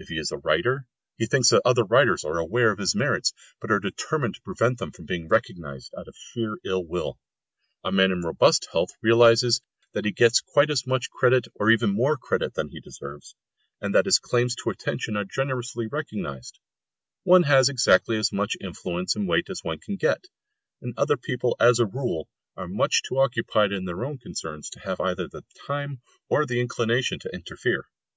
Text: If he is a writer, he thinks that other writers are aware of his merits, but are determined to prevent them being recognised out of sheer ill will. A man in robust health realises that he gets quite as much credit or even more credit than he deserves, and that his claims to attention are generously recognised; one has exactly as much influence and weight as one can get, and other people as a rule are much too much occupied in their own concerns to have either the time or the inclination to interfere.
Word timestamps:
If 0.00 0.08
he 0.08 0.18
is 0.18 0.32
a 0.32 0.38
writer, 0.38 0.88
he 1.18 1.26
thinks 1.26 1.50
that 1.50 1.62
other 1.64 1.84
writers 1.84 2.24
are 2.24 2.36
aware 2.36 2.72
of 2.72 2.80
his 2.80 2.96
merits, 2.96 3.32
but 3.60 3.70
are 3.70 3.78
determined 3.78 4.34
to 4.34 4.42
prevent 4.42 4.78
them 4.78 4.90
being 5.04 5.28
recognised 5.28 5.94
out 5.96 6.08
of 6.08 6.16
sheer 6.18 6.56
ill 6.64 6.84
will. 6.84 7.16
A 7.84 7.92
man 7.92 8.10
in 8.10 8.22
robust 8.22 8.66
health 8.72 8.90
realises 9.02 9.60
that 9.92 10.04
he 10.04 10.10
gets 10.10 10.40
quite 10.40 10.68
as 10.70 10.84
much 10.84 11.10
credit 11.10 11.46
or 11.54 11.70
even 11.70 11.90
more 11.90 12.16
credit 12.16 12.54
than 12.54 12.70
he 12.70 12.80
deserves, 12.80 13.36
and 13.80 13.94
that 13.94 14.06
his 14.06 14.18
claims 14.18 14.56
to 14.56 14.70
attention 14.70 15.16
are 15.16 15.22
generously 15.26 15.86
recognised; 15.86 16.58
one 17.22 17.44
has 17.44 17.68
exactly 17.68 18.16
as 18.16 18.32
much 18.32 18.56
influence 18.60 19.14
and 19.14 19.28
weight 19.28 19.48
as 19.48 19.62
one 19.62 19.78
can 19.78 19.94
get, 19.94 20.24
and 20.80 20.92
other 20.96 21.16
people 21.16 21.54
as 21.60 21.78
a 21.78 21.86
rule 21.86 22.28
are 22.56 22.66
much 22.66 23.00
too 23.04 23.14
much 23.14 23.26
occupied 23.26 23.70
in 23.70 23.84
their 23.84 24.04
own 24.04 24.18
concerns 24.18 24.68
to 24.70 24.80
have 24.80 25.00
either 25.00 25.28
the 25.28 25.44
time 25.68 26.00
or 26.28 26.44
the 26.44 26.60
inclination 26.60 27.20
to 27.20 27.32
interfere. 27.32 27.86